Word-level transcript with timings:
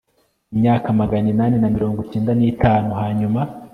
imyaka 0.53 0.87
magana 0.99 1.27
inani 1.33 1.55
na 1.59 1.69
mirongo 1.75 1.99
cyenda 2.11 2.31
n 2.35 2.41
itanu 2.51 2.89
hanyuma 3.01 3.41